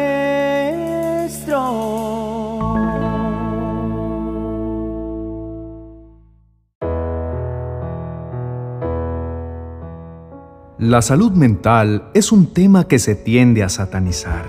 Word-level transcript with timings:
La 10.79 11.01
salud 11.01 11.33
mental 11.33 12.09
es 12.13 12.31
un 12.31 12.53
tema 12.53 12.87
que 12.87 12.99
se 12.99 13.15
tiende 13.15 13.63
a 13.63 13.69
satanizar, 13.69 14.45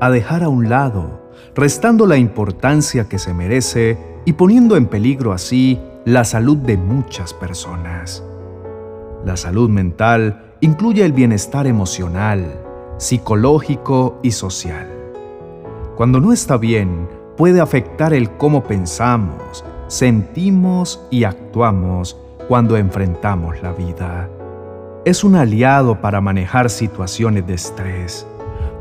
a 0.00 0.10
dejar 0.10 0.42
a 0.42 0.48
un 0.48 0.68
lado, 0.68 1.30
restando 1.54 2.06
la 2.06 2.16
importancia 2.16 3.08
que 3.08 3.20
se 3.20 3.32
merece 3.32 3.96
y 4.24 4.32
poniendo 4.32 4.76
en 4.76 4.86
peligro 4.86 5.32
así 5.32 5.78
la 6.04 6.24
salud 6.24 6.56
de 6.56 6.76
muchas 6.76 7.32
personas. 7.32 8.24
La 9.24 9.36
salud 9.36 9.70
mental 9.70 10.56
incluye 10.60 11.04
el 11.04 11.12
bienestar 11.12 11.68
emocional, 11.68 12.66
psicológico 13.00 14.18
y 14.22 14.30
social. 14.30 14.88
Cuando 15.96 16.20
no 16.20 16.32
está 16.32 16.56
bien, 16.56 17.08
puede 17.36 17.60
afectar 17.60 18.14
el 18.14 18.30
cómo 18.36 18.62
pensamos, 18.62 19.64
sentimos 19.88 21.04
y 21.10 21.24
actuamos 21.24 22.16
cuando 22.46 22.76
enfrentamos 22.76 23.60
la 23.62 23.72
vida 23.72 24.28
es 25.04 25.24
un 25.24 25.34
aliado 25.34 26.00
para 26.02 26.20
manejar 26.20 26.68
situaciones 26.68 27.46
de 27.46 27.54
estrés. 27.54 28.26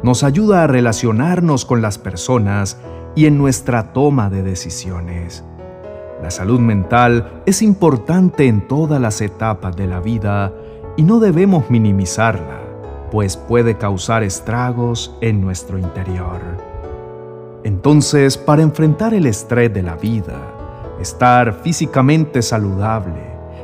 Nos 0.04 0.24
ayuda 0.24 0.63
a 0.63 0.68
relacionarnos 0.68 1.63
con 1.66 1.82
las 1.82 1.98
personas 1.98 2.77
y 3.16 3.26
en 3.26 3.38
nuestra 3.38 3.94
toma 3.94 4.30
de 4.30 4.44
decisiones. 4.44 5.46
La 6.22 6.30
salud 6.30 6.60
mental 6.60 7.41
es 7.46 7.62
importante 7.62 8.48
en 8.48 8.68
todas 8.68 8.99
las 8.99 9.22
etapas 9.22 9.76
de 9.77 9.88
la 9.88 10.02
vida 10.02 10.54
y 10.98 11.04
no 11.04 11.20
debemos 11.20 11.70
minimizarla, 11.70 12.60
pues 13.12 13.38
puede 13.38 13.77
causar 13.77 14.23
estragos 14.23 15.16
en 15.22 15.41
nuestro 15.41 15.77
interior. 15.77 16.41
Entonces, 17.63 18.38
para 18.38 18.62
enfrentar 18.62 19.13
el 19.13 19.26
estrés 19.26 19.74
de 19.74 19.84
la 19.84 19.96
vida, 19.96 20.40
estar 21.02 21.54
físicamente 21.62 22.41
saludable, 22.41 23.21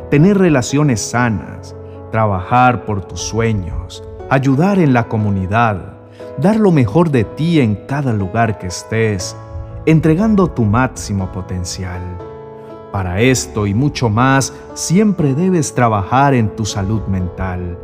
tener 0.09 0.37
relaciones 0.37 1.01
sanas, 1.01 1.75
trabajar 2.11 2.85
por 2.85 3.05
tus 3.05 3.21
sueños, 3.21 4.03
ayudar 4.29 4.79
en 4.79 4.93
la 4.93 5.07
comunidad, 5.07 5.93
dar 6.37 6.57
lo 6.57 6.71
mejor 6.71 7.11
de 7.11 7.23
ti 7.23 7.59
en 7.59 7.75
cada 7.87 8.13
lugar 8.13 8.57
que 8.57 8.67
estés, 8.67 9.35
entregando 9.85 10.49
tu 10.49 10.63
máximo 10.63 11.31
potencial. 11.31 12.01
Para 12.91 13.21
esto 13.21 13.67
y 13.67 13.73
mucho 13.73 14.09
más, 14.09 14.53
siempre 14.73 15.33
debes 15.33 15.73
trabajar 15.75 16.33
en 16.33 16.55
tu 16.55 16.65
salud 16.65 17.01
mental. 17.07 17.77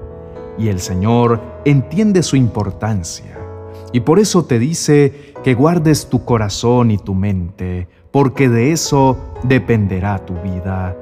Y 0.57 0.67
el 0.67 0.79
Señor 0.79 1.41
entiende 1.65 2.23
su 2.23 2.35
importancia. 2.35 3.37
Y 3.93 4.01
por 4.01 4.19
eso 4.19 4.45
te 4.45 4.59
dice 4.59 5.33
que 5.43 5.53
guardes 5.53 6.07
tu 6.07 6.23
corazón 6.23 6.91
y 6.91 6.97
tu 6.97 7.13
mente, 7.13 7.87
porque 8.11 8.49
de 8.49 8.71
eso 8.71 9.17
dependerá 9.43 10.25
tu 10.25 10.33
vida. 10.41 10.95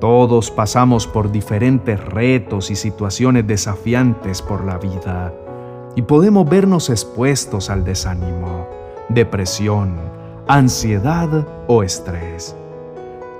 Todos 0.00 0.50
pasamos 0.50 1.06
por 1.06 1.30
diferentes 1.30 2.02
retos 2.02 2.70
y 2.70 2.76
situaciones 2.76 3.46
desafiantes 3.46 4.42
por 4.42 4.64
la 4.64 4.78
vida 4.78 5.32
y 5.94 6.02
podemos 6.02 6.48
vernos 6.48 6.90
expuestos 6.90 7.70
al 7.70 7.84
desánimo, 7.84 8.66
depresión, 9.08 9.94
ansiedad 10.48 11.46
o 11.68 11.82
estrés. 11.82 12.56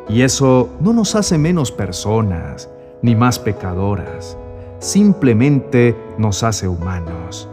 Y 0.08 0.22
eso 0.22 0.68
no 0.80 0.92
nos 0.92 1.14
hace 1.14 1.38
menos 1.38 1.72
personas 1.72 2.68
ni 3.00 3.16
más 3.16 3.38
pecadoras, 3.38 4.36
simplemente 4.82 5.96
nos 6.18 6.42
hace 6.42 6.68
humanos. 6.68 7.48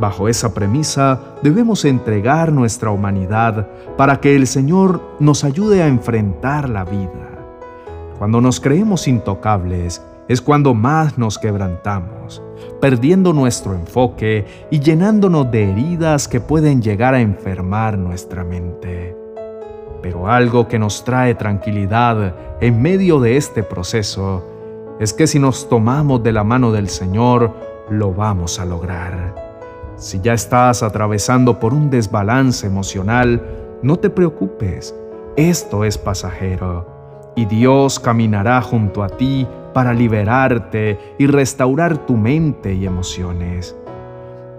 Bajo 0.00 0.28
esa 0.28 0.54
premisa 0.54 1.20
debemos 1.42 1.84
entregar 1.84 2.50
nuestra 2.52 2.90
humanidad 2.90 3.68
para 3.98 4.20
que 4.20 4.34
el 4.34 4.46
Señor 4.46 5.02
nos 5.20 5.44
ayude 5.44 5.82
a 5.82 5.88
enfrentar 5.88 6.68
la 6.68 6.84
vida 6.84 7.32
cuando 8.22 8.40
nos 8.40 8.60
creemos 8.60 9.08
intocables 9.08 10.00
es 10.28 10.40
cuando 10.40 10.74
más 10.74 11.18
nos 11.18 11.40
quebrantamos, 11.40 12.40
perdiendo 12.80 13.32
nuestro 13.32 13.74
enfoque 13.74 14.68
y 14.70 14.78
llenándonos 14.78 15.50
de 15.50 15.68
heridas 15.68 16.28
que 16.28 16.40
pueden 16.40 16.80
llegar 16.80 17.14
a 17.14 17.20
enfermar 17.20 17.98
nuestra 17.98 18.44
mente. 18.44 19.16
Pero 20.02 20.28
algo 20.28 20.68
que 20.68 20.78
nos 20.78 21.02
trae 21.02 21.34
tranquilidad 21.34 22.36
en 22.60 22.80
medio 22.80 23.18
de 23.18 23.36
este 23.36 23.64
proceso 23.64 24.51
es 25.02 25.12
que 25.12 25.26
si 25.26 25.40
nos 25.40 25.68
tomamos 25.68 26.22
de 26.22 26.30
la 26.30 26.44
mano 26.44 26.70
del 26.70 26.88
Señor, 26.88 27.52
lo 27.90 28.14
vamos 28.14 28.60
a 28.60 28.64
lograr. 28.64 29.34
Si 29.96 30.20
ya 30.20 30.32
estás 30.32 30.84
atravesando 30.84 31.58
por 31.58 31.74
un 31.74 31.90
desbalance 31.90 32.68
emocional, 32.68 33.42
no 33.82 33.96
te 33.96 34.10
preocupes, 34.10 34.94
esto 35.34 35.84
es 35.84 35.98
pasajero 35.98 37.32
y 37.34 37.46
Dios 37.46 37.98
caminará 37.98 38.62
junto 38.62 39.02
a 39.02 39.08
ti 39.08 39.44
para 39.74 39.92
liberarte 39.92 41.00
y 41.18 41.26
restaurar 41.26 42.06
tu 42.06 42.16
mente 42.16 42.72
y 42.72 42.86
emociones. 42.86 43.74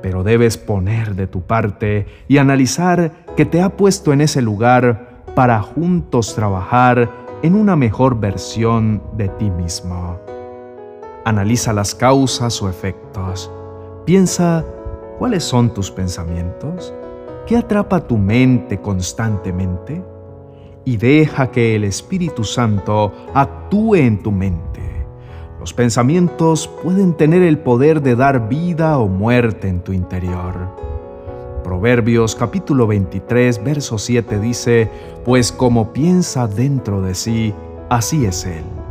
Pero 0.01 0.23
debes 0.23 0.57
poner 0.57 1.15
de 1.15 1.27
tu 1.27 1.43
parte 1.43 2.05
y 2.27 2.37
analizar 2.37 3.13
que 3.37 3.45
te 3.45 3.61
ha 3.61 3.69
puesto 3.77 4.11
en 4.11 4.19
ese 4.19 4.41
lugar 4.41 5.23
para 5.35 5.61
juntos 5.61 6.35
trabajar 6.35 7.09
en 7.43 7.55
una 7.55 7.77
mejor 7.77 8.19
versión 8.19 9.01
de 9.15 9.29
ti 9.29 9.49
mismo. 9.49 10.32
Analiza 11.25 11.73
las 11.73 11.95
causas 11.95 12.61
o 12.61 12.69
efectos. 12.69 13.51
Piensa 14.05 14.65
cuáles 15.19 15.43
son 15.43 15.73
tus 15.73 15.91
pensamientos. 15.91 16.93
¿Qué 17.47 17.57
atrapa 17.57 18.07
tu 18.07 18.17
mente 18.17 18.79
constantemente? 18.79 20.03
y 20.85 20.97
deja 20.97 21.51
que 21.51 21.75
el 21.75 21.83
Espíritu 21.83 22.43
Santo 22.43 23.11
actúe 23.33 23.95
en 23.95 24.21
tu 24.21 24.31
mente. 24.31 24.81
Los 25.59 25.73
pensamientos 25.73 26.69
pueden 26.83 27.13
tener 27.13 27.41
el 27.41 27.57
poder 27.57 28.01
de 28.01 28.15
dar 28.15 28.49
vida 28.49 28.97
o 28.97 29.07
muerte 29.07 29.69
en 29.69 29.79
tu 29.79 29.93
interior. 29.93 30.53
Proverbios 31.63 32.35
capítulo 32.35 32.85
23, 32.87 33.63
verso 33.63 33.97
7 33.97 34.39
dice, 34.39 34.91
Pues 35.23 35.53
como 35.53 35.93
piensa 35.93 36.47
dentro 36.47 37.01
de 37.01 37.15
sí, 37.15 37.53
así 37.89 38.25
es 38.25 38.45
Él. 38.45 38.82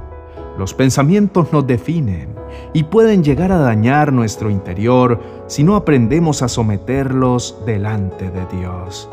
Los 0.59 0.75
pensamientos 0.75 1.53
nos 1.53 1.67
definen 1.67 2.29
y 2.73 2.85
pueden 2.85 3.25
llegar 3.25 3.53
a 3.53 3.59
dañar 3.59 4.13
nuestro 4.13 4.51
interior 4.51 5.21
si 5.47 5.65
no 5.65 5.77
aprendemos 5.77 6.43
a 6.43 6.49
someterlos 6.49 7.57
delante 7.65 8.31
de 8.31 8.47
Dios 8.59 9.09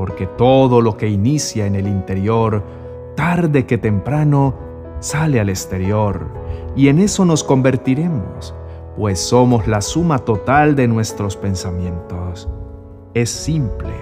porque 0.00 0.26
todo 0.26 0.80
lo 0.80 0.96
que 0.96 1.08
inicia 1.08 1.66
en 1.66 1.74
el 1.74 1.86
interior, 1.86 2.62
tarde 3.16 3.66
que 3.66 3.76
temprano, 3.76 4.54
sale 5.00 5.38
al 5.40 5.50
exterior, 5.50 6.26
y 6.74 6.88
en 6.88 7.00
eso 7.00 7.26
nos 7.26 7.44
convertiremos, 7.44 8.54
pues 8.96 9.20
somos 9.20 9.66
la 9.66 9.82
suma 9.82 10.20
total 10.20 10.74
de 10.74 10.88
nuestros 10.88 11.36
pensamientos. 11.36 12.48
Es 13.12 13.28
simple, 13.28 13.92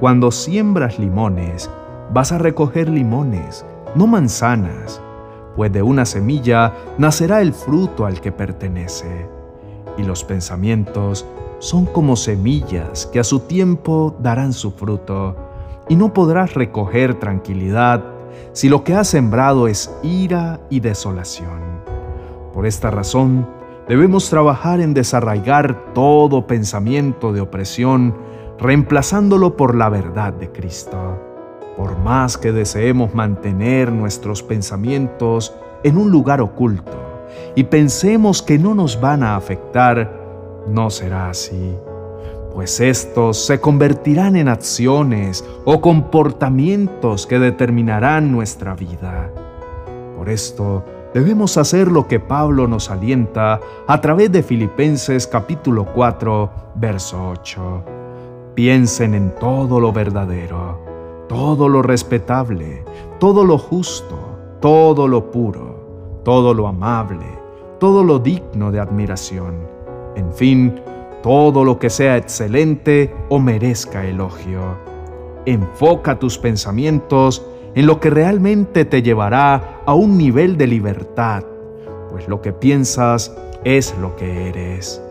cuando 0.00 0.30
siembras 0.30 0.98
limones, 0.98 1.68
vas 2.14 2.32
a 2.32 2.38
recoger 2.38 2.88
limones, 2.88 3.66
no 3.94 4.06
manzanas, 4.06 5.02
pues 5.56 5.72
de 5.72 5.82
una 5.82 6.04
semilla 6.04 6.74
nacerá 6.98 7.40
el 7.40 7.52
fruto 7.52 8.06
al 8.06 8.20
que 8.20 8.32
pertenece, 8.32 9.26
y 9.98 10.02
los 10.02 10.24
pensamientos 10.24 11.26
son 11.58 11.86
como 11.86 12.16
semillas 12.16 13.06
que 13.06 13.20
a 13.20 13.24
su 13.24 13.40
tiempo 13.40 14.16
darán 14.20 14.52
su 14.52 14.72
fruto, 14.72 15.36
y 15.88 15.96
no 15.96 16.12
podrás 16.12 16.54
recoger 16.54 17.18
tranquilidad 17.18 18.02
si 18.52 18.68
lo 18.68 18.84
que 18.84 18.94
has 18.94 19.08
sembrado 19.08 19.68
es 19.68 19.94
ira 20.02 20.60
y 20.70 20.80
desolación. 20.80 21.60
Por 22.52 22.66
esta 22.66 22.90
razón, 22.90 23.46
debemos 23.88 24.28
trabajar 24.28 24.80
en 24.80 24.94
desarraigar 24.94 25.92
todo 25.94 26.46
pensamiento 26.46 27.32
de 27.32 27.40
opresión, 27.40 28.14
reemplazándolo 28.58 29.56
por 29.56 29.74
la 29.74 29.88
verdad 29.88 30.32
de 30.32 30.50
Cristo. 30.50 31.31
Por 31.76 31.98
más 31.98 32.36
que 32.36 32.52
deseemos 32.52 33.14
mantener 33.14 33.90
nuestros 33.90 34.42
pensamientos 34.42 35.54
en 35.82 35.96
un 35.96 36.10
lugar 36.10 36.40
oculto 36.40 36.92
y 37.54 37.64
pensemos 37.64 38.42
que 38.42 38.58
no 38.58 38.74
nos 38.74 39.00
van 39.00 39.22
a 39.22 39.36
afectar, 39.36 40.12
no 40.68 40.90
será 40.90 41.30
así, 41.30 41.74
pues 42.54 42.80
estos 42.80 43.44
se 43.44 43.60
convertirán 43.60 44.36
en 44.36 44.48
acciones 44.48 45.44
o 45.64 45.80
comportamientos 45.80 47.26
que 47.26 47.38
determinarán 47.38 48.30
nuestra 48.30 48.74
vida. 48.74 49.30
Por 50.16 50.28
esto, 50.28 50.84
debemos 51.14 51.56
hacer 51.56 51.88
lo 51.88 52.06
que 52.06 52.20
Pablo 52.20 52.68
nos 52.68 52.90
alienta 52.90 53.60
a 53.86 54.00
través 54.00 54.30
de 54.30 54.42
Filipenses 54.42 55.26
capítulo 55.26 55.86
4, 55.86 56.50
verso 56.76 57.30
8. 57.30 57.84
Piensen 58.54 59.14
en 59.14 59.34
todo 59.36 59.80
lo 59.80 59.92
verdadero, 59.92 60.91
todo 61.32 61.68
lo 61.68 61.80
respetable, 61.80 62.84
todo 63.18 63.44
lo 63.44 63.56
justo, 63.56 64.18
todo 64.60 65.08
lo 65.08 65.30
puro, 65.30 66.20
todo 66.24 66.52
lo 66.52 66.68
amable, 66.68 67.26
todo 67.80 68.04
lo 68.04 68.18
digno 68.18 68.70
de 68.70 68.80
admiración 68.80 69.72
en 70.14 70.30
fin, 70.32 70.80
todo 71.22 71.64
lo 71.64 71.78
que 71.78 71.88
sea 71.88 72.16
excelente 72.16 73.14
o 73.30 73.38
merezca 73.38 74.04
elogio. 74.04 74.76
Enfoca 75.46 76.18
tus 76.18 76.36
pensamientos 76.36 77.44
en 77.74 77.86
lo 77.86 77.98
que 77.98 78.10
realmente 78.10 78.84
te 78.84 79.02
llevará 79.02 79.80
a 79.86 79.94
un 79.94 80.18
nivel 80.18 80.58
de 80.58 80.66
libertad, 80.66 81.44
pues 82.10 82.28
lo 82.28 82.42
que 82.42 82.52
piensas 82.52 83.34
es 83.64 83.96
lo 84.00 84.16
que 84.16 84.48
eres. 84.48 85.02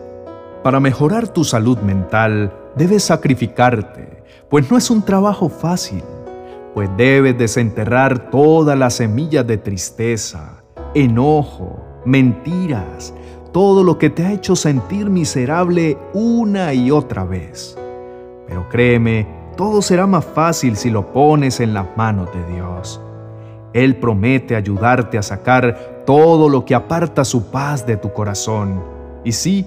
Para 0.62 0.78
mejorar 0.78 1.28
tu 1.28 1.42
salud 1.42 1.78
mental, 1.78 2.52
debes 2.76 3.04
sacrificarte, 3.04 4.22
pues 4.48 4.70
no 4.70 4.76
es 4.76 4.90
un 4.90 5.02
trabajo 5.02 5.48
fácil, 5.48 6.02
pues 6.74 6.88
debes 6.96 7.36
desenterrar 7.36 8.30
todas 8.30 8.78
las 8.78 8.94
semillas 8.94 9.46
de 9.46 9.58
tristeza, 9.58 10.62
enojo, 10.94 11.78
mentiras, 12.04 13.14
todo 13.52 13.84
lo 13.84 13.98
que 13.98 14.10
te 14.10 14.24
ha 14.24 14.32
hecho 14.32 14.56
sentir 14.56 15.10
miserable 15.10 15.98
una 16.14 16.72
y 16.72 16.90
otra 16.90 17.24
vez. 17.24 17.76
Pero 18.46 18.68
créeme, 18.68 19.26
todo 19.56 19.82
será 19.82 20.06
más 20.06 20.24
fácil 20.24 20.76
si 20.76 20.90
lo 20.90 21.12
pones 21.12 21.60
en 21.60 21.74
las 21.74 21.86
manos 21.96 22.28
de 22.32 22.54
Dios. 22.54 23.00
Él 23.74 23.96
promete 23.96 24.56
ayudarte 24.56 25.18
a 25.18 25.22
sacar 25.22 26.02
todo 26.06 26.48
lo 26.48 26.64
que 26.64 26.74
aparta 26.74 27.24
su 27.24 27.50
paz 27.50 27.86
de 27.86 27.96
tu 27.96 28.12
corazón. 28.12 28.82
Y 29.24 29.32
sí, 29.32 29.66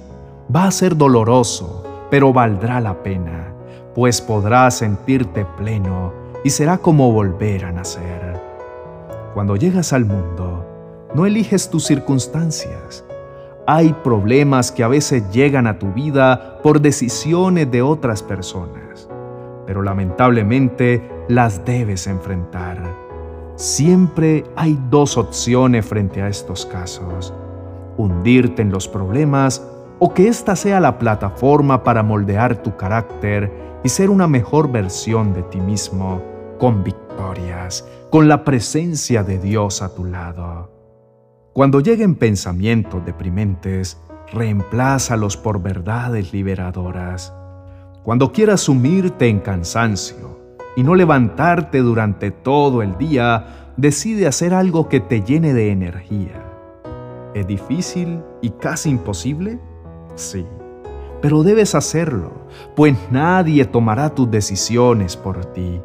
va 0.54 0.66
a 0.66 0.72
ser 0.72 0.96
doloroso, 0.96 1.85
pero 2.10 2.34
valdrá 2.34 2.80
la 2.82 3.02
pena, 3.04 3.54
pues 3.94 4.22
podrás 4.22 4.78
sentirte 4.78 5.46
pleno 5.58 6.14
y 6.44 6.50
será 6.50 6.78
como 6.78 7.12
volver 7.12 7.66
a 7.66 7.72
nacer. 7.72 8.42
Cuando 9.34 9.56
llegas 9.56 9.94
al 9.94 10.06
mundo, 10.06 10.66
no 11.14 11.26
eliges 11.26 11.70
tus 11.70 11.86
circunstancias, 11.86 13.06
hay 13.68 13.94
problemas 14.04 14.72
que 14.72 14.84
a 14.84 14.88
veces 14.88 15.24
llegan 15.32 15.66
a 15.66 15.80
tu 15.80 15.92
vida 15.92 16.60
por 16.62 16.82
decisiones 16.82 17.72
de 17.72 17.82
otras 17.82 18.22
personas, 18.22 19.10
pero 19.66 19.82
lamentablemente 19.82 21.02
las 21.28 21.66
debes 21.66 22.06
enfrentar. 22.06 22.78
Siempre 23.56 24.44
hay 24.56 24.78
dos 24.92 25.18
opciones 25.18 25.86
frente 25.86 26.22
a 26.22 26.28
estos 26.28 26.66
casos. 26.66 27.34
Hundirte 27.98 28.62
en 28.62 28.70
los 28.70 28.88
problemas 28.88 29.66
o 30.00 30.14
que 30.14 30.28
ésta 30.28 30.56
sea 30.56 30.80
la 30.80 30.98
plataforma 30.98 31.84
para 31.84 32.04
moldear 32.04 32.62
tu 32.62 32.76
carácter 32.76 33.52
y 33.84 33.90
ser 33.90 34.10
una 34.10 34.28
mejor 34.28 34.72
versión 34.72 35.34
de 35.34 35.44
ti 35.44 35.60
mismo, 35.60 36.22
con 36.60 36.84
victorias, 36.84 37.88
con 38.10 38.28
la 38.28 38.44
presencia 38.44 39.24
de 39.24 39.38
Dios 39.38 39.82
a 39.82 39.94
tu 39.94 40.06
lado. 40.06 40.72
Cuando 41.54 41.80
lleguen 41.80 42.16
pensamientos 42.16 43.06
deprimentes, 43.06 43.98
reemplázalos 44.34 45.38
por 45.38 45.62
verdades 45.62 46.34
liberadoras. 46.34 47.34
Cuando 48.04 48.32
quieras 48.32 48.62
sumirte 48.62 49.30
en 49.30 49.40
cansancio 49.40 50.40
y 50.76 50.84
no 50.84 50.96
levantarte 50.96 51.80
durante 51.80 52.32
todo 52.32 52.82
el 52.82 52.98
día, 52.98 53.72
decide 53.78 54.28
hacer 54.28 54.54
algo 54.54 54.90
que 54.90 55.00
te 55.00 55.22
llene 55.22 55.54
de 55.54 55.72
energía. 55.72 56.44
¿Es 57.34 57.48
difícil 57.48 58.22
y 58.42 58.50
casi 58.52 58.90
imposible? 58.90 59.60
Sí, 60.16 60.46
pero 61.22 61.44
debes 61.44 61.76
hacerlo, 61.76 62.32
pues 62.76 62.96
nadie 63.12 63.66
tomará 63.66 64.10
tus 64.14 64.30
decisiones 64.30 65.18
por 65.18 65.46
ti. 65.54 65.82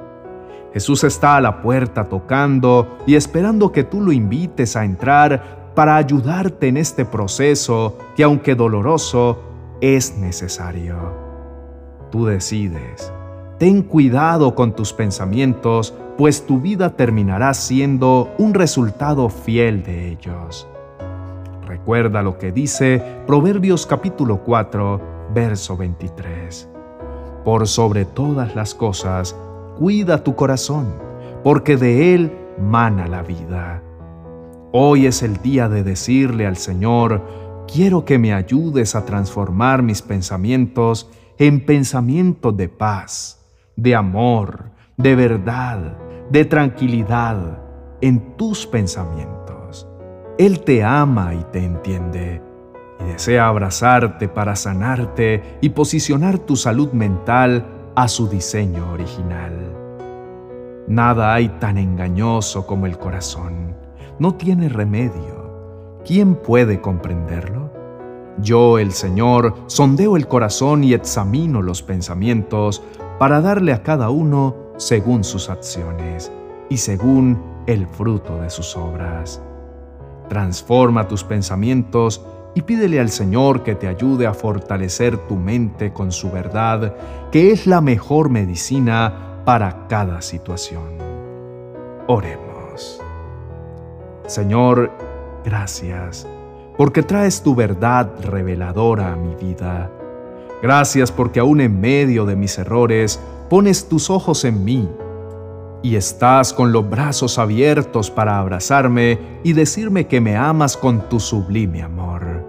Jesús 0.73 1.03
está 1.05 1.37
a 1.37 1.41
la 1.41 1.63
puerta 1.63 2.09
tocando 2.09 2.99
y 3.07 3.17
esperando 3.17 3.73
que 3.73 3.83
tú 3.83 4.01
lo 4.01 4.13
invites 4.13 4.77
a 4.77 4.85
entrar 4.85 5.73
para 5.75 5.97
ayudarte 5.97 6.69
en 6.69 6.77
este 6.77 7.05
proceso 7.05 7.97
que 8.15 8.23
aunque 8.23 8.55
doloroso, 8.55 9.41
es 9.81 10.17
necesario. 10.17 10.97
Tú 12.11 12.27
decides. 12.27 13.13
Ten 13.59 13.83
cuidado 13.83 14.55
con 14.55 14.75
tus 14.75 14.93
pensamientos, 14.93 15.95
pues 16.17 16.47
tu 16.47 16.61
vida 16.61 16.97
terminará 16.97 17.53
siendo 17.55 18.33
un 18.39 18.55
resultado 18.55 19.29
fiel 19.29 19.83
de 19.83 20.09
ellos. 20.09 20.70
Recuerda 21.71 22.21
lo 22.21 22.37
que 22.37 22.51
dice 22.51 23.01
Proverbios 23.29 23.87
capítulo 23.87 24.43
4, 24.43 25.29
verso 25.33 25.77
23. 25.77 26.69
Por 27.45 27.69
sobre 27.69 28.05
todas 28.05 28.57
las 28.57 28.75
cosas, 28.75 29.37
cuida 29.79 30.25
tu 30.25 30.35
corazón, 30.35 30.93
porque 31.45 31.77
de 31.77 32.13
él 32.13 32.33
mana 32.59 33.07
la 33.07 33.23
vida. 33.23 33.85
Hoy 34.73 35.07
es 35.07 35.23
el 35.23 35.37
día 35.37 35.69
de 35.69 35.85
decirle 35.85 36.45
al 36.45 36.57
Señor, 36.57 37.23
quiero 37.73 38.05
que 38.05 38.19
me 38.19 38.35
ayudes 38.35 38.97
a 38.97 39.05
transformar 39.05 39.85
mis 39.85 40.03
pensamientos 40.03 41.09
en 41.39 41.65
pensamientos 41.65 42.57
de 42.57 42.69
paz, 42.69 43.47
de 43.77 43.95
amor, 43.95 44.73
de 44.97 45.15
verdad, 45.15 45.97
de 46.33 46.45
tranquilidad, 46.45 47.61
en 48.01 48.37
tus 48.37 48.67
pensamientos. 48.67 49.40
Él 50.41 50.61
te 50.61 50.83
ama 50.83 51.35
y 51.35 51.45
te 51.53 51.63
entiende 51.63 52.41
y 52.99 53.05
desea 53.05 53.49
abrazarte 53.49 54.27
para 54.27 54.57
sanarte 54.57 55.59
y 55.61 55.69
posicionar 55.69 56.39
tu 56.39 56.57
salud 56.57 56.93
mental 56.93 57.67
a 57.95 58.09
su 58.09 58.27
diseño 58.27 58.91
original. 58.91 59.53
Nada 60.89 61.35
hay 61.35 61.51
tan 61.61 61.77
engañoso 61.77 62.67
como 62.67 62.87
el 62.87 62.97
corazón 62.97 63.77
no 64.19 64.37
tiene 64.37 64.71
remedio. 64.71 65.99
¿Quién 66.07 66.37
puede 66.37 66.81
comprenderlo? 66.81 67.71
Yo, 68.39 68.79
el 68.79 68.93
Señor, 68.93 69.55
sondeo 69.67 70.17
el 70.17 70.27
corazón 70.27 70.85
y 70.85 70.95
examino 70.95 71.61
los 71.61 71.83
pensamientos 71.83 72.83
para 73.19 73.43
darle 73.43 73.75
a 73.75 73.83
cada 73.83 74.09
uno 74.09 74.57
según 74.79 75.23
sus 75.23 75.51
acciones 75.51 76.33
y 76.71 76.79
según 76.79 77.43
el 77.67 77.87
fruto 77.87 78.41
de 78.41 78.49
sus 78.49 78.75
obras. 78.75 79.43
Transforma 80.31 81.09
tus 81.09 81.25
pensamientos 81.25 82.25
y 82.55 82.63
pídele 82.63 83.01
al 83.01 83.11
Señor 83.11 83.65
que 83.65 83.75
te 83.75 83.89
ayude 83.89 84.29
a 84.29 84.33
fortalecer 84.33 85.17
tu 85.27 85.35
mente 85.35 85.93
con 85.93 86.13
su 86.13 86.31
verdad, 86.31 86.95
que 87.33 87.51
es 87.51 87.67
la 87.67 87.81
mejor 87.81 88.31
medicina 88.31 89.43
para 89.45 89.89
cada 89.89 90.23
situación. 90.23 90.99
Oremos. 92.07 93.01
Señor, 94.29 94.93
gracias, 95.45 96.29
porque 96.77 97.03
traes 97.03 97.43
tu 97.43 97.57
verdad 97.57 98.09
reveladora 98.23 99.13
a 99.13 99.17
mi 99.17 99.35
vida. 99.35 99.91
Gracias 100.63 101.11
porque 101.11 101.41
aún 101.41 101.61
en 101.61 101.81
medio 101.81 102.25
de 102.25 102.37
mis 102.37 102.57
errores 102.57 103.19
pones 103.49 103.89
tus 103.89 104.11
ojos 104.11 104.45
en 104.45 104.65
mí 104.65 104.89
y 105.83 105.97
estás 105.97 106.53
con 106.53 106.73
los 106.73 106.89
brazos 106.89 107.39
abiertos 107.39 108.11
para 108.11 108.39
abrazarme 108.39 109.19
y 109.43 109.55
decirme 109.55 110.07
que 110.07 110.21
me 110.21 110.37
amas 110.37 110.77
con 110.77 111.09
tu 111.09 111.19
sublime 111.19 111.83
amor. 111.83 112.45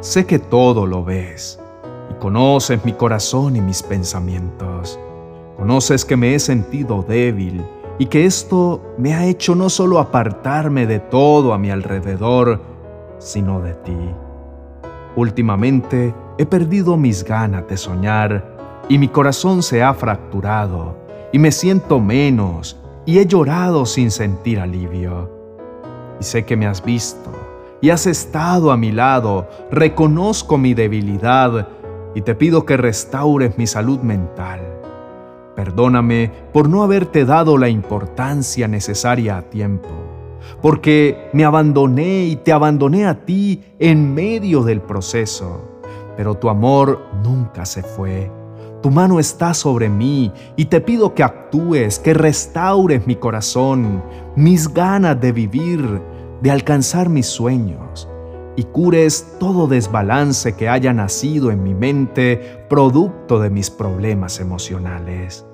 Sé 0.00 0.26
que 0.26 0.38
todo 0.38 0.86
lo 0.86 1.04
ves 1.04 1.60
y 2.10 2.14
conoces 2.14 2.84
mi 2.84 2.92
corazón 2.92 3.56
y 3.56 3.60
mis 3.60 3.82
pensamientos. 3.82 4.98
Conoces 5.56 6.04
que 6.04 6.16
me 6.16 6.34
he 6.34 6.38
sentido 6.38 7.04
débil 7.06 7.62
y 7.98 8.06
que 8.06 8.24
esto 8.24 8.82
me 8.98 9.14
ha 9.14 9.26
hecho 9.26 9.54
no 9.54 9.68
solo 9.68 9.98
apartarme 9.98 10.86
de 10.86 10.98
todo 10.98 11.52
a 11.52 11.58
mi 11.58 11.70
alrededor, 11.70 12.60
sino 13.18 13.60
de 13.60 13.74
ti. 13.74 13.96
Últimamente 15.16 16.14
he 16.38 16.46
perdido 16.46 16.96
mis 16.96 17.24
ganas 17.24 17.68
de 17.68 17.76
soñar 17.76 18.82
y 18.88 18.98
mi 18.98 19.08
corazón 19.08 19.62
se 19.62 19.82
ha 19.82 19.94
fracturado 19.94 21.03
y 21.34 21.40
me 21.40 21.50
siento 21.50 21.98
menos 21.98 22.78
y 23.04 23.18
he 23.18 23.26
llorado 23.26 23.86
sin 23.86 24.12
sentir 24.12 24.60
alivio. 24.60 25.28
Y 26.20 26.22
sé 26.22 26.44
que 26.44 26.56
me 26.56 26.68
has 26.68 26.84
visto 26.84 27.32
y 27.80 27.90
has 27.90 28.06
estado 28.06 28.70
a 28.70 28.76
mi 28.76 28.92
lado, 28.92 29.48
reconozco 29.68 30.58
mi 30.58 30.74
debilidad 30.74 31.66
y 32.14 32.22
te 32.22 32.36
pido 32.36 32.64
que 32.64 32.76
restaures 32.76 33.58
mi 33.58 33.66
salud 33.66 33.98
mental 33.98 34.60
Perdóname 35.56 36.30
por 36.52 36.68
no 36.68 36.84
haberte 36.84 37.24
dado 37.24 37.58
la 37.58 37.68
importancia 37.68 38.68
necesaria 38.68 39.36
a 39.36 39.42
tiempo, 39.42 39.88
porque 40.62 41.30
me 41.32 41.44
abandoné 41.44 42.26
y 42.26 42.36
te 42.36 42.52
abandoné 42.52 43.06
a 43.06 43.24
ti 43.24 43.64
en 43.80 44.14
medio 44.14 44.62
del 44.62 44.80
proceso, 44.80 45.80
pero 46.16 46.36
tu 46.36 46.48
amor 46.48 47.00
nunca 47.24 47.66
se 47.66 47.82
fue. 47.82 48.43
Tu 48.84 48.90
mano 48.90 49.18
está 49.18 49.54
sobre 49.54 49.88
mí 49.88 50.30
y 50.56 50.66
te 50.66 50.82
pido 50.82 51.14
que 51.14 51.22
actúes, 51.22 51.98
que 51.98 52.12
restaures 52.12 53.06
mi 53.06 53.16
corazón, 53.16 54.02
mis 54.36 54.68
ganas 54.74 55.18
de 55.18 55.32
vivir, 55.32 56.02
de 56.42 56.50
alcanzar 56.50 57.08
mis 57.08 57.24
sueños 57.24 58.06
y 58.56 58.64
cures 58.64 59.36
todo 59.40 59.68
desbalance 59.68 60.54
que 60.54 60.68
haya 60.68 60.92
nacido 60.92 61.50
en 61.50 61.62
mi 61.62 61.72
mente 61.72 62.66
producto 62.68 63.40
de 63.40 63.48
mis 63.48 63.70
problemas 63.70 64.38
emocionales. 64.38 65.46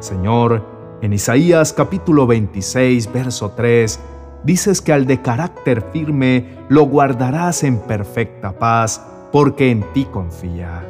Señor, 0.00 0.66
en 1.02 1.12
Isaías 1.12 1.72
capítulo 1.72 2.26
26, 2.26 3.12
verso 3.12 3.52
3, 3.52 4.00
dices 4.42 4.80
que 4.80 4.92
al 4.92 5.06
de 5.06 5.22
carácter 5.22 5.86
firme 5.92 6.58
lo 6.68 6.82
guardarás 6.82 7.62
en 7.62 7.78
perfecta 7.78 8.58
paz, 8.58 9.06
porque 9.30 9.70
en 9.70 9.84
ti 9.92 10.04
confía. 10.06 10.82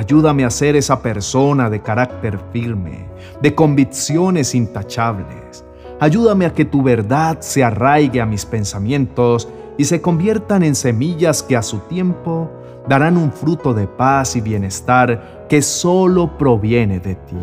Ayúdame 0.00 0.46
a 0.46 0.50
ser 0.50 0.76
esa 0.76 1.02
persona 1.02 1.68
de 1.68 1.82
carácter 1.82 2.40
firme, 2.54 3.06
de 3.42 3.54
convicciones 3.54 4.54
intachables. 4.54 5.62
Ayúdame 6.00 6.46
a 6.46 6.54
que 6.54 6.64
tu 6.64 6.82
verdad 6.82 7.40
se 7.40 7.62
arraigue 7.62 8.18
a 8.22 8.24
mis 8.24 8.46
pensamientos 8.46 9.46
y 9.76 9.84
se 9.84 10.00
conviertan 10.00 10.62
en 10.62 10.74
semillas 10.74 11.42
que 11.42 11.54
a 11.54 11.60
su 11.60 11.80
tiempo 11.80 12.50
darán 12.88 13.18
un 13.18 13.30
fruto 13.30 13.74
de 13.74 13.86
paz 13.86 14.36
y 14.36 14.40
bienestar 14.40 15.44
que 15.50 15.60
solo 15.60 16.38
proviene 16.38 16.98
de 16.98 17.16
ti. 17.16 17.36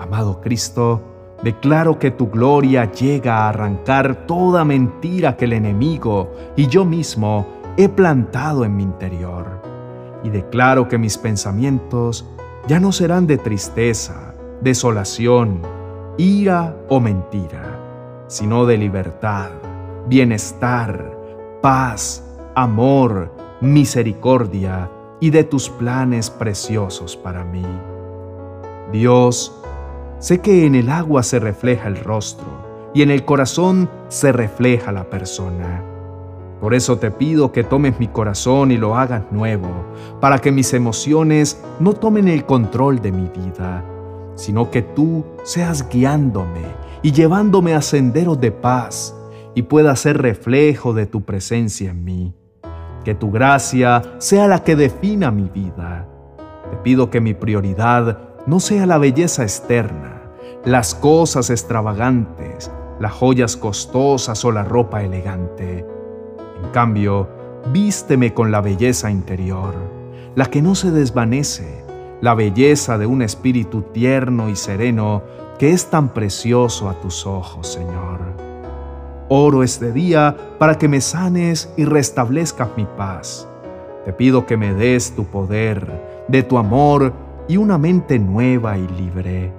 Amado 0.00 0.40
Cristo, 0.40 1.02
declaro 1.44 2.00
que 2.00 2.10
tu 2.10 2.30
gloria 2.30 2.90
llega 2.90 3.36
a 3.36 3.50
arrancar 3.50 4.26
toda 4.26 4.64
mentira 4.64 5.36
que 5.36 5.44
el 5.44 5.52
enemigo 5.52 6.32
y 6.56 6.66
yo 6.66 6.84
mismo 6.84 7.46
he 7.76 7.88
plantado 7.88 8.64
en 8.64 8.74
mi 8.74 8.82
interior. 8.82 9.63
Y 10.24 10.30
declaro 10.30 10.88
que 10.88 10.98
mis 10.98 11.16
pensamientos 11.16 12.26
ya 12.66 12.80
no 12.80 12.90
serán 12.90 13.26
de 13.26 13.38
tristeza, 13.38 14.34
desolación, 14.60 15.60
ira 16.16 16.76
o 16.88 16.98
mentira, 16.98 17.78
sino 18.26 18.66
de 18.66 18.78
libertad, 18.78 19.50
bienestar, 20.08 21.14
paz, 21.62 22.24
amor, 22.54 23.30
misericordia 23.60 24.90
y 25.20 25.30
de 25.30 25.44
tus 25.44 25.68
planes 25.68 26.30
preciosos 26.30 27.16
para 27.16 27.44
mí. 27.44 27.64
Dios, 28.92 29.60
sé 30.18 30.40
que 30.40 30.66
en 30.66 30.74
el 30.74 30.90
agua 30.90 31.22
se 31.22 31.38
refleja 31.38 31.88
el 31.88 31.96
rostro 31.96 32.46
y 32.94 33.02
en 33.02 33.10
el 33.10 33.24
corazón 33.24 33.90
se 34.08 34.32
refleja 34.32 34.92
la 34.92 35.10
persona. 35.10 35.93
Por 36.64 36.72
eso 36.72 36.96
te 36.96 37.10
pido 37.10 37.52
que 37.52 37.62
tomes 37.62 38.00
mi 38.00 38.08
corazón 38.08 38.70
y 38.70 38.78
lo 38.78 38.96
hagas 38.96 39.30
nuevo, 39.30 39.68
para 40.18 40.38
que 40.38 40.50
mis 40.50 40.72
emociones 40.72 41.62
no 41.78 41.92
tomen 41.92 42.26
el 42.26 42.46
control 42.46 43.02
de 43.02 43.12
mi 43.12 43.28
vida, 43.28 43.84
sino 44.34 44.70
que 44.70 44.80
tú 44.80 45.26
seas 45.42 45.86
guiándome 45.90 46.62
y 47.02 47.12
llevándome 47.12 47.74
a 47.74 47.82
senderos 47.82 48.40
de 48.40 48.50
paz 48.50 49.14
y 49.54 49.64
pueda 49.64 49.94
ser 49.94 50.22
reflejo 50.22 50.94
de 50.94 51.04
tu 51.04 51.20
presencia 51.20 51.90
en 51.90 52.02
mí. 52.02 52.34
Que 53.04 53.14
tu 53.14 53.30
gracia 53.30 54.02
sea 54.16 54.48
la 54.48 54.64
que 54.64 54.74
defina 54.74 55.30
mi 55.30 55.50
vida. 55.50 56.08
Te 56.70 56.78
pido 56.78 57.10
que 57.10 57.20
mi 57.20 57.34
prioridad 57.34 58.20
no 58.46 58.58
sea 58.58 58.86
la 58.86 58.96
belleza 58.96 59.42
externa, 59.42 60.32
las 60.64 60.94
cosas 60.94 61.50
extravagantes, 61.50 62.70
las 63.00 63.12
joyas 63.12 63.54
costosas 63.54 64.42
o 64.46 64.50
la 64.50 64.64
ropa 64.64 65.02
elegante. 65.02 65.84
En 66.62 66.70
cambio, 66.70 67.28
vísteme 67.72 68.34
con 68.34 68.50
la 68.50 68.60
belleza 68.60 69.10
interior, 69.10 69.74
la 70.34 70.46
que 70.46 70.62
no 70.62 70.74
se 70.74 70.90
desvanece, 70.90 71.84
la 72.20 72.34
belleza 72.34 72.98
de 72.98 73.06
un 73.06 73.22
espíritu 73.22 73.82
tierno 73.82 74.48
y 74.48 74.56
sereno 74.56 75.22
que 75.58 75.70
es 75.72 75.86
tan 75.90 76.08
precioso 76.08 76.88
a 76.88 76.94
tus 76.94 77.26
ojos, 77.26 77.68
Señor. 77.68 78.20
Oro 79.28 79.62
este 79.62 79.92
día 79.92 80.36
para 80.58 80.76
que 80.76 80.88
me 80.88 81.00
sanes 81.00 81.72
y 81.76 81.84
restablezcas 81.84 82.68
mi 82.76 82.84
paz. 82.84 83.48
Te 84.04 84.12
pido 84.12 84.46
que 84.46 84.56
me 84.56 84.74
des 84.74 85.14
tu 85.16 85.24
poder, 85.24 86.24
de 86.28 86.42
tu 86.42 86.58
amor 86.58 87.12
y 87.48 87.56
una 87.56 87.78
mente 87.78 88.18
nueva 88.18 88.76
y 88.78 88.86
libre. 88.88 89.52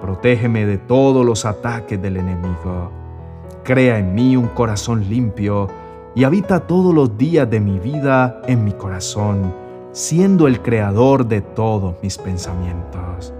Protégeme 0.00 0.66
de 0.66 0.78
todos 0.78 1.24
los 1.24 1.44
ataques 1.44 2.00
del 2.00 2.16
enemigo. 2.16 2.90
Crea 3.62 3.98
en 3.98 4.14
mí 4.14 4.36
un 4.36 4.48
corazón 4.48 5.08
limpio 5.08 5.68
y 6.14 6.24
habita 6.24 6.60
todos 6.60 6.94
los 6.94 7.18
días 7.18 7.50
de 7.50 7.60
mi 7.60 7.78
vida 7.78 8.40
en 8.46 8.64
mi 8.64 8.72
corazón, 8.72 9.52
siendo 9.92 10.46
el 10.46 10.62
creador 10.62 11.26
de 11.26 11.40
todos 11.40 11.96
mis 12.02 12.18
pensamientos. 12.18 13.32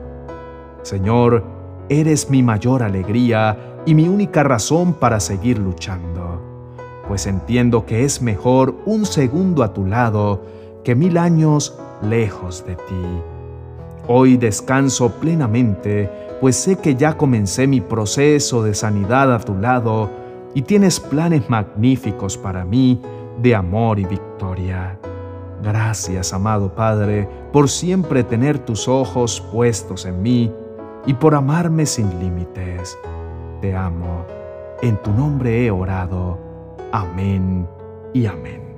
Señor, 0.82 1.44
eres 1.88 2.30
mi 2.30 2.42
mayor 2.42 2.82
alegría 2.82 3.56
y 3.86 3.94
mi 3.94 4.08
única 4.08 4.42
razón 4.42 4.94
para 4.94 5.20
seguir 5.20 5.58
luchando, 5.58 6.40
pues 7.06 7.26
entiendo 7.26 7.86
que 7.86 8.04
es 8.04 8.20
mejor 8.20 8.74
un 8.86 9.06
segundo 9.06 9.62
a 9.62 9.72
tu 9.72 9.86
lado 9.86 10.42
que 10.82 10.94
mil 10.94 11.16
años 11.16 11.78
lejos 12.02 12.64
de 12.66 12.74
ti. 12.74 13.04
Hoy 14.08 14.36
descanso 14.36 15.10
plenamente, 15.12 16.10
pues 16.40 16.56
sé 16.56 16.76
que 16.76 16.94
ya 16.94 17.16
comencé 17.16 17.66
mi 17.66 17.80
proceso 17.80 18.62
de 18.62 18.74
sanidad 18.74 19.32
a 19.32 19.38
tu 19.38 19.54
lado 19.54 20.23
y 20.54 20.62
tienes 20.62 21.00
planes 21.00 21.48
magníficos 21.50 22.38
para 22.38 22.64
mí 22.64 23.00
de 23.42 23.54
amor 23.54 23.98
y 23.98 24.04
victoria. 24.04 24.98
Gracias, 25.62 26.32
amado 26.32 26.74
Padre, 26.74 27.28
por 27.52 27.68
siempre 27.68 28.22
tener 28.22 28.58
tus 28.58 28.88
ojos 28.88 29.40
puestos 29.52 30.06
en 30.06 30.22
mí 30.22 30.52
y 31.06 31.14
por 31.14 31.34
amarme 31.34 31.86
sin 31.86 32.08
límites 32.20 32.96
te 33.64 33.74
amo. 33.74 34.26
En 34.82 34.98
tu 34.98 35.10
nombre 35.10 35.64
he 35.64 35.70
orado. 35.70 36.38
Amén 36.92 37.66
y 38.12 38.26
amén. 38.26 38.73